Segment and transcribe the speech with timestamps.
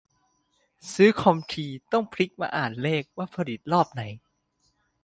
[0.93, 4.03] ซื้อคอมทีต้องพลิกมาอ่านเลขว่าผลิตรอบไหน